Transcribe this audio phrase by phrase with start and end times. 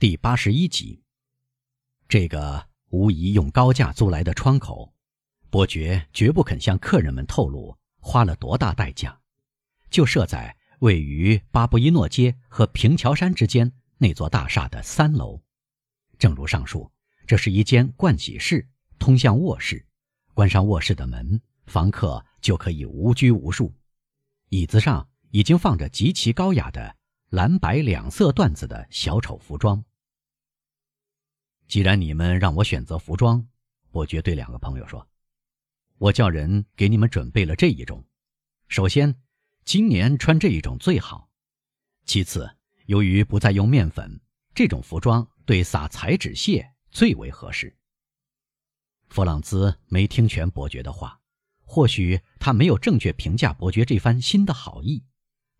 [0.00, 1.02] 第八十一集。
[2.08, 4.94] 这个无疑用高价租来的窗口，
[5.50, 9.20] 伯爵绝不肯向客人们透露花了多大代价，
[9.90, 15.38] 就设在位于巴布伊诺街和平桥山之间那座大厦的三楼。
[16.18, 16.90] 正如上述，
[17.26, 18.66] 这是一间盥洗室，
[18.98, 19.84] 通向卧室。
[20.32, 23.70] 关上卧室的门，房客就可以无拘无束。
[24.48, 26.96] 椅子上已经放着极其高雅的
[27.28, 29.84] 蓝白两色缎子的小丑服装。
[31.70, 33.46] 既然你们让我选择服装，
[33.92, 35.08] 伯爵对两个朋友说
[35.98, 38.04] ：“我叫人给你们准备了这一种。
[38.66, 39.14] 首先，
[39.64, 41.30] 今年穿这一种最好；
[42.06, 42.50] 其次，
[42.86, 44.20] 由于不再用面粉，
[44.52, 47.72] 这种服装对撒彩纸屑最为合适。”
[49.08, 51.20] 弗朗兹没听全伯爵的话，
[51.60, 55.04] 或许他没有正确评价伯爵这番新的好意，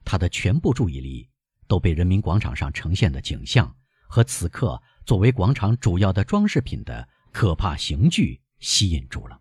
[0.05, 1.31] 他的全部注意力
[1.69, 3.77] 都被人民广场上呈现的景象
[4.11, 4.83] 和此刻。
[5.07, 9.41] 作为广场主要的装饰品的可怕刑具吸引住了。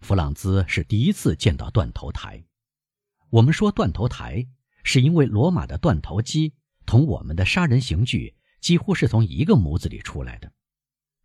[0.00, 2.42] 弗朗兹是第一次见到断头台。
[3.28, 4.46] 我们说断头台，
[4.84, 6.54] 是因为罗马的断头机
[6.86, 10.50] 同我们的杀人刑具几乎是从一个模子里出来的。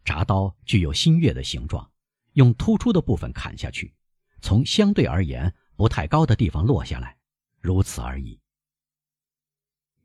[0.03, 1.89] 铡刀具有新月的形状，
[2.33, 3.94] 用突出的部分砍下去，
[4.42, 7.16] 从相对而言不太高的地方落下来，
[7.61, 8.41] 如此而已。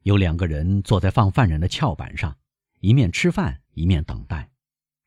[0.07, 2.39] 有两个人坐在放犯人的翘板上。
[2.79, 4.49] 一面吃饭，一面等待。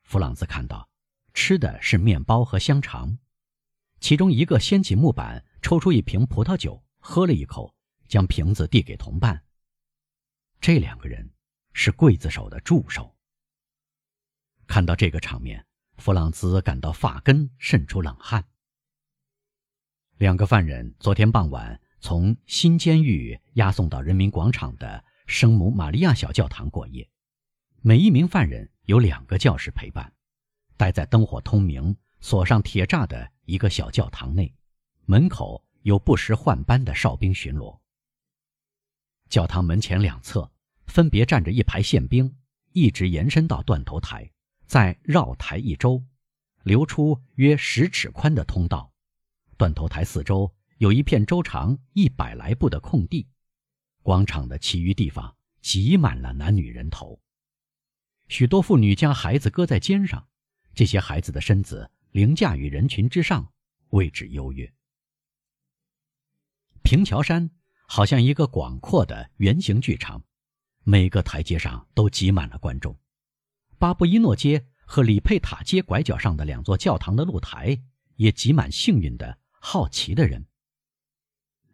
[0.03, 0.89] 弗朗兹看到，
[1.33, 3.17] 吃的是面包和香肠。
[4.01, 7.73] 其中一个掀起木板，抽出一瓶葡萄酒，喝了一口，
[8.09, 9.41] 将瓶子递给同伴。
[10.59, 11.31] 这两个人
[11.71, 13.15] 是刽子手的助手。
[14.67, 18.43] 看到这个场面，弗朗兹感到发根渗出冷汗。
[20.17, 27.07] 两个犯人昨天傍晚从新监狱押送到人民广场的圣母玛利亚小教堂过夜。
[27.81, 30.13] 每一名犯人有两个教士陪伴，
[30.77, 34.53] 待在灯火通明、锁上铁栅的一个小教堂内，
[35.05, 37.79] 门口有不时换班的哨兵巡逻。
[39.29, 40.51] 教堂门前两侧
[40.87, 42.35] 分别站着一排宪兵，
[42.71, 44.31] 一直延伸到断头台，
[44.65, 46.03] 再绕台一周，
[46.63, 48.91] 留出约十尺宽的通道。
[49.55, 53.27] 断头台四周有一片周长一百来步的空地，
[54.01, 57.21] 广场的其余地方挤满了男女人头。
[58.29, 60.29] 许多妇女将孩子搁在肩上，
[60.73, 63.51] 这些孩子的身子凌驾于人群之上，
[63.89, 64.73] 位置优越。
[66.81, 67.51] 平桥山
[67.85, 70.23] 好像一个广阔的圆形剧场，
[70.85, 72.97] 每个台阶上都挤满了观众。
[73.77, 77.83] 巴布伊诺街和里佩塔街拐角上的两座教堂的露台
[78.15, 80.45] 也挤满幸运的好奇的人。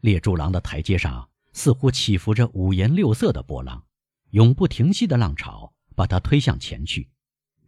[0.05, 3.83] 列柱廊的台阶上似乎起伏着五颜六色的波浪，
[4.29, 5.73] 永不停息的浪潮。
[5.95, 7.09] 把他推向前去，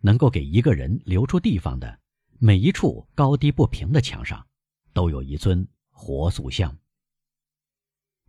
[0.02, 1.98] 能够给一个人留出地方的
[2.40, 4.46] 每一处高低不平的墙上，
[4.92, 6.78] 都有一尊活塑像。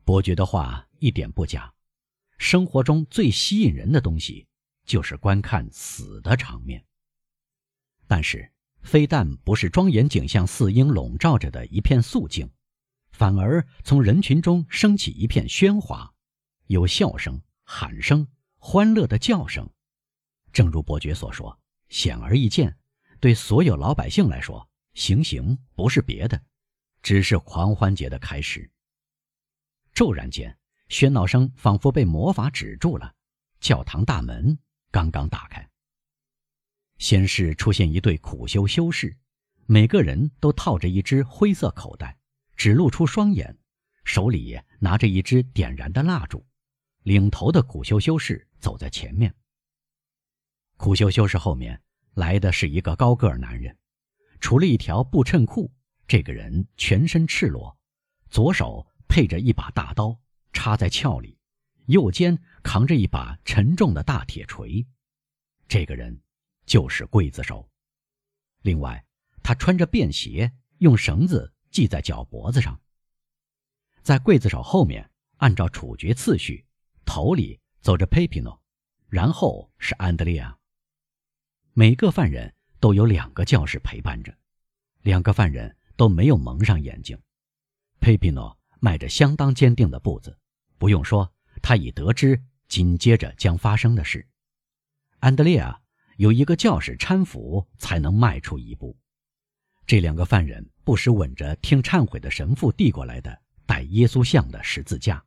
[0.05, 1.75] 伯爵的话一点不假，
[2.39, 4.47] 生活中最吸引人的东西
[4.85, 6.85] 就是观看死的场面。
[8.07, 8.49] 但是，
[8.83, 12.49] 非但不是庄严景象似应笼罩着的一片肃静，
[13.19, 16.15] 反而从人群中升起一片喧哗，
[16.69, 18.25] 有笑声、喊声、
[18.59, 19.69] 欢乐的叫声。
[20.53, 21.59] 正如伯爵所说，
[21.89, 22.79] 显而易见，
[23.19, 26.41] 对所有老百姓来说，行刑不是别的，
[27.03, 28.71] 只是狂欢节的开始。
[29.93, 30.57] 骤然间，
[30.89, 33.13] 喧闹声仿佛被魔法止住了，
[33.59, 34.57] 教堂大门
[34.93, 35.69] 刚刚打开。
[36.99, 39.17] 先是出现一对苦修修士，
[39.67, 42.17] 每个人都套着一只灰色口袋，
[42.59, 43.57] 只露出双眼，
[44.05, 46.45] 手里拿着一支点燃的蜡烛。
[47.05, 49.33] 领头的苦修修士走在前面。
[50.77, 51.81] 苦修修士后面
[52.15, 53.79] 来的是一个高个儿男人，
[54.41, 55.73] 除了一条布衬裤，
[56.09, 57.79] 这个人全身赤裸，
[58.29, 60.21] 左手配着一把大刀
[60.53, 61.39] 插在鞘里，
[61.87, 64.85] 右肩扛着一把沉重的大铁锤。
[65.69, 66.21] 这个人
[66.67, 67.71] 就是刽子手。
[68.63, 69.07] 另外，
[69.45, 72.81] 他穿着便鞋，用绳子系在脚脖子上。
[74.03, 76.67] 在刽子手后面，按照处决次序，
[77.05, 78.61] 头里走着佩皮诺，
[79.09, 80.59] 然后是安德烈亚。
[81.75, 84.37] 每个犯人都有两个教士陪伴着，
[85.03, 87.17] 两个犯人都没有蒙上眼睛。
[88.01, 90.37] 佩皮诺迈着相当坚定的步子，
[90.79, 91.33] 不用说，
[91.63, 94.27] 他已得知紧接着将发生的事。
[95.21, 95.81] 安德烈亚
[96.17, 98.99] 有一个教士搀扶，才能迈出一步。
[99.89, 105.25] 这两个犯人不时吻着听忏悔的神父递过来的带耶稣像的十字架。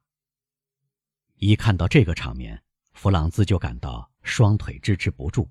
[1.38, 2.62] 一看到这个场面，
[2.94, 5.50] 弗朗兹就感到双腿支持不住。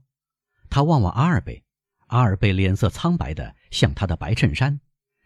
[0.69, 1.65] 他望望阿尔贝，
[2.07, 4.81] 阿尔贝脸色苍白的像他的白衬衫。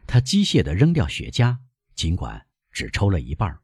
[0.07, 1.59] 他机械地扔掉雪茄，
[1.95, 3.59] 尽管只抽了一半。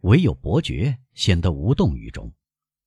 [0.00, 2.34] 唯有伯爵显得无动于衷，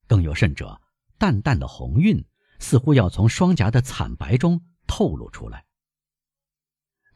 [0.06, 0.82] 更有甚者，
[1.18, 2.22] 淡淡的红晕
[2.60, 5.64] 似乎要从双颊的惨白中透露出来。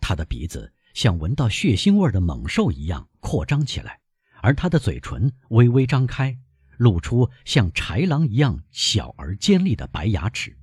[0.07, 3.99] 他的鼻子像闻到血腥味的猛兽一样扩张起来，
[4.41, 6.39] 而他的嘴唇微微张开，
[6.77, 10.57] 露出像豺狼一样小而尖利的白牙齿。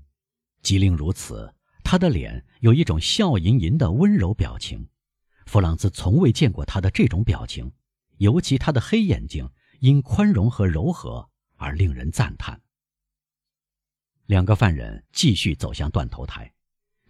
[0.62, 4.88] 即令如此，他的脸有一种笑吟吟的温柔表情。
[5.44, 7.70] 弗朗兹从未见过他的这种表情。
[8.16, 9.50] 尤其他的黑眼睛
[9.80, 12.62] 因宽容和柔和而令人赞叹。
[14.24, 16.54] 两个犯人继续走向断头台，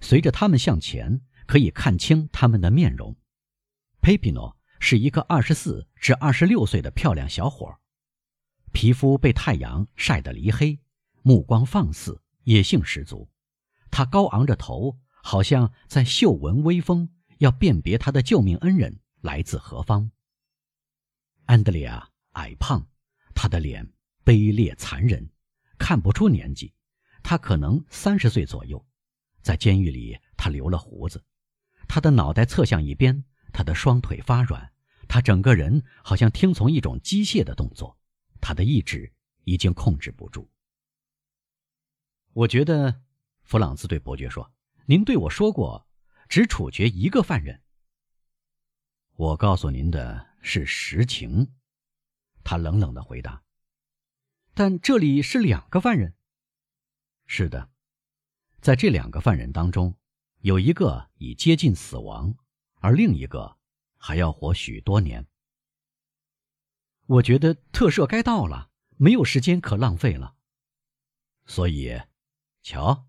[0.00, 3.16] 随着他们向前，可以看清他们的面容。
[4.00, 7.78] 佩皮诺是一个二十四至二十六岁的漂亮小伙，
[8.72, 10.78] 皮肤被太阳晒得黧黑，
[11.22, 13.30] 目光放肆，野性十足。
[13.90, 17.08] 他高昂着头，好像在嗅闻微风，
[17.38, 20.10] 要辨别他的救命恩人来自何方。
[21.46, 22.86] 安德烈亚矮胖，
[23.34, 23.88] 他的脸
[24.24, 25.30] 卑劣残忍，
[25.78, 26.74] 看不出年纪，
[27.22, 28.84] 他可能三十岁左右。
[29.40, 31.22] 在监狱里，他留了胡子，
[31.88, 34.72] 他的脑袋侧向一边，他的双腿发软，
[35.08, 37.98] 他整个人好像听从一种机械的动作，
[38.40, 39.12] 他的意志
[39.44, 40.50] 已经控制不住。
[42.32, 43.02] 我觉得，
[43.42, 44.52] 弗朗兹对伯爵说
[44.86, 45.86] ：“您对我说过，
[46.28, 47.62] 只处决一个犯人。”
[49.16, 50.34] 我告诉您的。
[50.46, 51.54] 是实情，
[52.44, 53.42] 他冷冷的回答。
[54.52, 56.12] 但这里是两个犯人。
[57.24, 57.70] 是的，
[58.60, 59.96] 在这两个犯人当中，
[60.44, 62.36] 有一个已接近死亡，
[62.80, 63.56] 而另一个
[63.96, 65.26] 还要活许多年。
[67.06, 70.36] 我觉得特赦该到了，没有时间可浪费了。
[71.46, 71.98] 所以，
[72.60, 73.06] 瞧，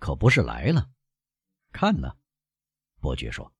[0.00, 0.90] 可不是来了，
[1.70, 2.16] 看呢。
[2.98, 3.54] 伯爵说：“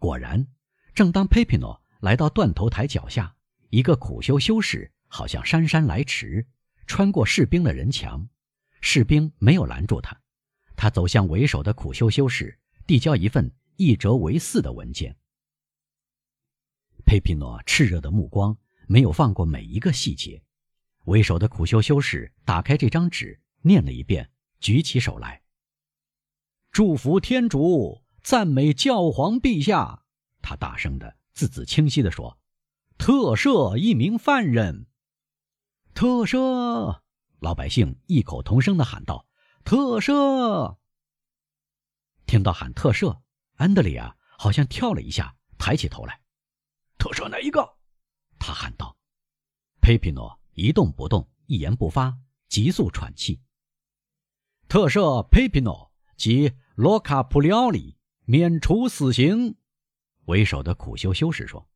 [0.00, 0.46] 果然，
[0.94, 3.36] 正当佩皮诺。”来到断头台脚下，
[3.68, 6.46] 一个苦修修士好像姗姗来迟，
[6.86, 8.26] 穿过士兵的人墙。
[8.80, 10.18] 士兵没有拦住他，
[10.76, 15.16] 他走向为首的苦修修士，递交一份一折为四的文件。
[17.04, 18.56] 佩皮诺炽热的目光
[18.86, 20.42] 没有放过每一个细节。
[21.06, 24.30] 为首的苦修修士打开这张纸，念了一遍，
[24.60, 25.42] 举起手来
[26.70, 30.04] ：“祝福天主，赞美教皇陛下。”
[30.42, 31.16] 他大声的。
[31.36, 32.38] 字字清晰的说
[32.96, 34.86] ：“特赦一名犯人。”
[35.92, 37.02] 特赦！
[37.40, 39.25] 老百姓异口同声的喊道
[39.66, 40.78] ：“特赦！”
[42.24, 43.20] 听到喊特赦，
[43.56, 46.20] 安德里亚好像跳了一下，抬起头来。
[46.98, 47.76] “特赦哪一个？”
[48.38, 48.96] 他喊道。
[49.80, 52.16] 佩皮诺一动不动，一言不发，
[52.48, 53.40] 急速喘气。
[54.68, 59.56] “特赦佩皮诺及罗卡普里奥里，免除死刑。”
[60.26, 61.68] 为首的苦修修士说：“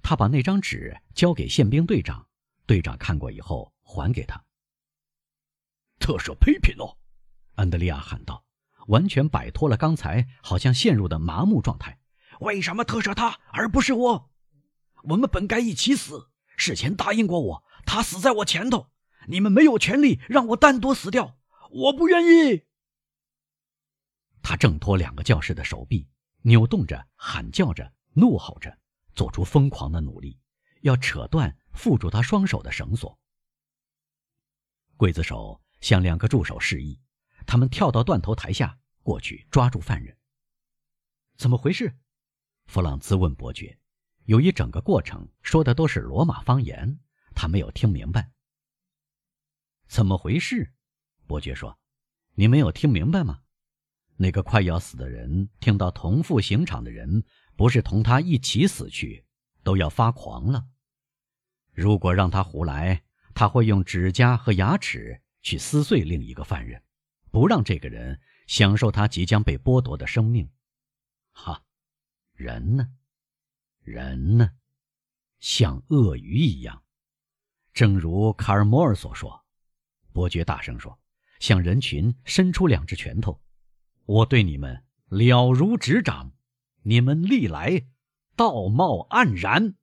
[0.00, 2.28] 他把那张纸交给宪兵队长，
[2.66, 4.40] 队长看过以后还给他。”
[5.98, 6.95] 特赦佩皮诺，
[7.56, 8.44] 安德利亚喊道，
[8.86, 11.98] 完全摆脱了刚才好像陷入的麻木状态。
[12.40, 14.30] “为什么特赦他而不是我？
[15.04, 16.30] 我们本该一起死。
[16.56, 18.90] 事前答应过我，他死在我前头。
[19.28, 21.36] 你们没有权利让我单独死掉，
[21.70, 22.62] 我不愿意。”
[24.42, 26.08] 他挣脱两个教士的手臂。
[26.42, 28.78] 扭动着，喊叫着，怒吼着，
[29.16, 30.38] 做出疯狂的努力，
[30.82, 33.18] 要扯断缚住他双手的绳索。
[34.96, 37.00] 刽子手向两个助手示意，
[37.46, 40.16] 他们跳到断头台下，过去抓住犯人。
[41.36, 41.96] 怎么回事？
[42.66, 43.78] 弗朗兹问伯爵。
[44.24, 46.98] 由于整个过程说的都是罗马方言，
[47.34, 48.32] 他没有听明白。
[49.86, 50.72] 怎么回事？
[51.28, 51.78] 伯爵说
[52.34, 53.42] ：“你没有听明白吗？”
[54.18, 57.22] 那个快要死的人听到同赴刑场的人
[57.54, 59.26] 不是同他一起死去，
[59.62, 60.66] 都要发狂了。
[61.72, 66.82] 如果让他胡来，他会用指甲和牙齿去撕碎另一个犯人，
[67.36, 70.50] 不让这个人享受他即将被剥夺的生命。
[71.32, 71.62] 哈，
[72.32, 72.88] 人呢？
[73.82, 74.52] 人呢？
[75.38, 76.82] 像鳄鱼一样。
[77.74, 79.44] 正如卡尔摩尔所说，
[80.14, 80.98] 伯爵大声说，
[81.38, 83.38] 向人群伸出两只拳头。
[84.06, 86.32] 我对你们了如指掌，
[86.84, 87.86] 你们历来
[88.34, 89.74] 道貌岸然。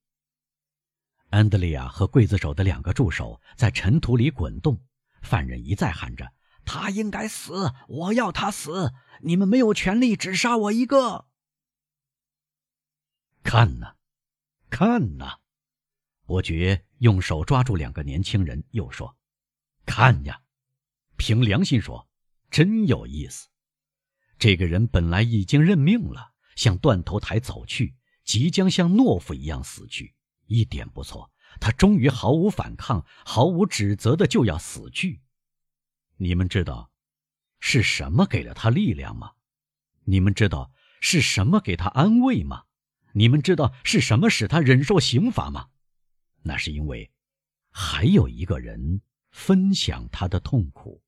[1.29, 4.83] 安德利亚和刽子手的两个助手在尘土里滚动，
[5.22, 6.33] 犯人一再喊着
[6.65, 8.93] ：“他应该死，我要他死！
[9.22, 11.25] 你们没有权利只杀我一个。”
[13.43, 13.96] 看呐，
[14.70, 15.39] 看呐！
[16.25, 19.17] 伯爵用手抓住两个年轻人，又说
[19.86, 20.41] ：“看呀，
[21.17, 22.08] 凭良心说，
[22.50, 23.50] 真有意思。
[24.39, 30.15] 这个人本来已经认命了，向断头台走去，即将像懦夫一样死去。
[30.48, 35.22] 一点不错，他终于毫无反抗、毫无指责的就要死去。
[36.24, 36.89] 你们知道，
[37.60, 39.34] 是什么给了他力量吗？
[40.06, 42.63] 你们知道是什么给他安慰吗？
[43.12, 45.68] 你们知道是什么使他忍受刑罚吗？”
[46.44, 47.12] 那是因为，
[47.72, 49.01] 还有一个人
[49.32, 51.03] 分享他的痛苦，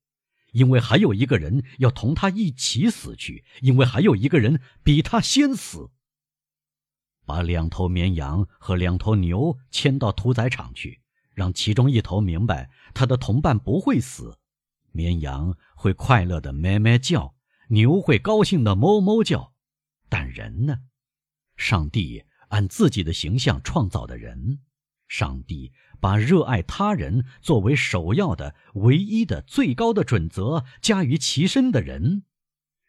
[0.52, 5.90] 因为还有一个人要同他一起死去，因为还有一个人比他先死。
[7.24, 11.00] 把两头绵羊和两头牛牵到屠宰场去，
[11.32, 14.38] 让其中一头明白他的同伴不会死，
[14.96, 17.36] 绵羊会快乐的咩咩叫，
[17.68, 19.52] 牛会高兴的哞哞叫，
[20.08, 20.78] 但人呢？
[21.56, 24.60] 上帝按自己的形象创造的人。
[25.08, 32.24] 上帝把热爱他人作为首要的、唯一的、最高的准则加于其身的人，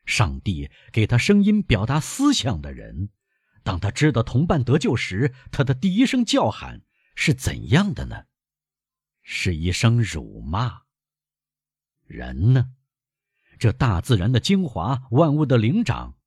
[0.05, 3.09] 上帝给他声音表达思想的人，
[3.61, 6.81] 当他知道同伴得救时，他的第一声叫喊
[7.13, 8.23] 是怎样的呢？
[9.21, 10.86] 是一声辱骂。
[12.07, 12.73] 人呢？
[13.59, 16.17] 这大自然的精华，万物的灵长，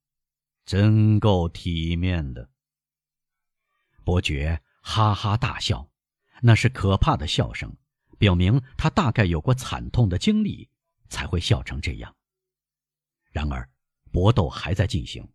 [0.65, 2.51] 真够体面的。
[4.05, 4.63] 伯爵。
[4.83, 5.91] 哈哈大笑，
[6.41, 7.77] 那是可怕的笑声，
[8.17, 10.71] 表明他大概有过惨痛的经历，
[11.11, 12.17] 才会笑成这样。
[13.31, 13.69] 然而，
[14.11, 15.29] 搏斗还在进行，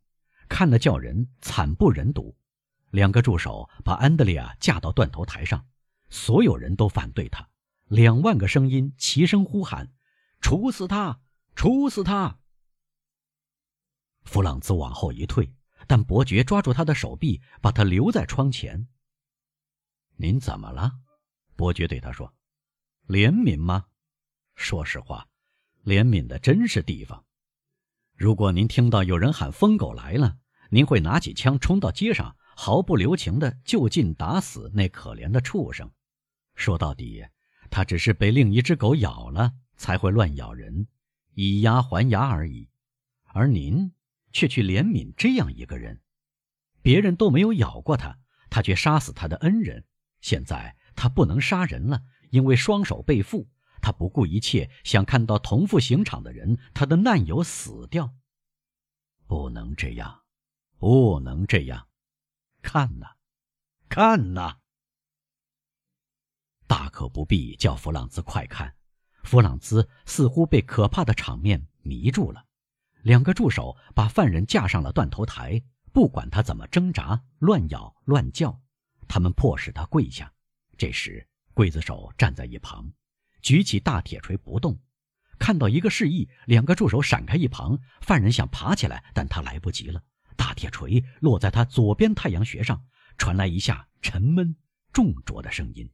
[0.49, 2.35] 看得叫人惨不忍睹。
[2.89, 5.63] 两个助手把安德烈亚架到断头台上，
[6.09, 7.47] 所有人都反对他。
[7.85, 9.93] 两万个声音齐声呼喊
[10.45, 11.21] ：“处死他！
[11.55, 12.37] 处死他！”
[14.25, 15.51] 弗朗兹往后一退，
[15.87, 18.87] 但伯爵抓住他的手臂，把他留在窗前。
[20.17, 20.99] 您怎么了？
[21.55, 22.31] 伯爵对他说
[23.09, 23.87] ：“怜悯吗？
[24.53, 25.27] 说实话，
[25.83, 27.25] 怜悯的真是地方。
[28.13, 30.37] 如果您听到有人喊‘疯狗来了’，
[30.69, 35.91] 您会拿起枪冲到街上，毫不留情的就近打死那可怜的畜生。
[36.53, 37.25] 说到底，
[37.71, 40.87] 他只是被另一只狗咬了，才会乱咬人，
[41.33, 42.69] 以牙还牙而已。
[43.25, 43.91] 而您
[44.31, 46.01] 却去怜悯这样一个人，
[46.81, 48.17] 别人都没有咬过他，
[48.49, 49.85] 他却杀死他的恩人。”
[50.21, 53.47] 现在他不能杀人了，因为双手被缚。
[53.81, 58.15] 他不顾一切想看到同赴刑场的人，他的难友死掉。
[59.27, 60.23] 不能这样，
[60.79, 61.87] 不能这样！
[62.63, 63.15] 看呐，
[63.87, 64.57] 看呐！
[66.65, 68.75] 大可不必叫弗朗兹快看。
[69.25, 72.45] 弗朗兹似乎被可怕的场面迷住了。
[73.01, 78.61] 两个助手把犯人架上了断头台，不管他怎么挣扎、乱咬、乱叫。
[79.07, 80.31] 他们迫使他跪下。
[80.77, 82.91] 这时，刽子手站在一旁，
[83.41, 84.79] 举起大铁锤不动。
[85.37, 87.77] 看到一个示意，两个助手闪开一旁。
[88.01, 90.01] 犯人想爬起来，但他来不及了。
[90.35, 92.85] 大铁锤落在他左边太阳穴上，
[93.17, 94.55] 传来一下沉闷
[94.91, 95.89] 重浊的声音。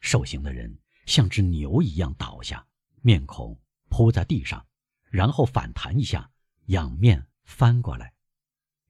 [0.00, 2.66] 受刑的人像只牛一样倒下，
[3.02, 4.66] 面孔扑在地上，
[5.10, 6.30] 然后反弹一下，
[6.66, 8.12] 仰面翻过来。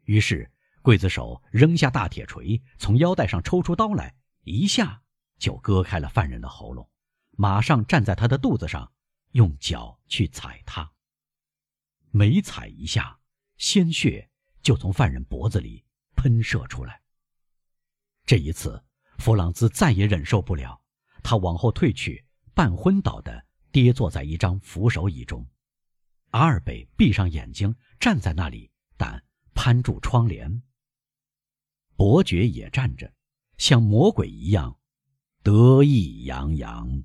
[0.05, 0.51] 于是。
[0.83, 4.15] 刽子手扔下大铁锤，从腰带上抽出刀来，
[4.45, 5.03] 一下
[5.37, 6.89] 就割开了犯人的喉咙，
[7.33, 8.91] 马上站在他的肚子上，
[9.33, 10.91] 用脚去踩他。
[12.11, 13.21] 每踩一下，
[13.59, 14.31] 鲜血
[14.63, 15.85] 就从犯人脖子里
[16.17, 17.03] 喷射出来。
[18.25, 18.83] 这一次，
[19.19, 20.81] 弗朗兹再也忍受不了，
[21.23, 22.25] 他往后退去，
[22.55, 25.47] 半昏倒的跌坐在一张扶手椅中。
[26.31, 29.23] 阿尔贝闭上眼睛站在那里，但
[29.55, 30.63] 攀住窗帘。
[31.97, 33.13] 伯爵也站着，
[33.59, 34.79] 像魔鬼一样，
[35.43, 37.05] 得意洋洋。